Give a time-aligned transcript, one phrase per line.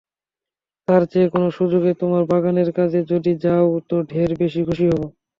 [0.87, 5.01] তার চেয়ে কোনো সুযোগে তোমার বাগানের কাজে যদি যাও তো ঢের বেশি খুশি হব।